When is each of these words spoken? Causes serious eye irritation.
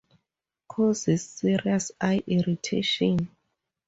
Causes 0.67 1.23
serious 1.23 1.91
eye 2.01 2.23
irritation. 2.25 3.29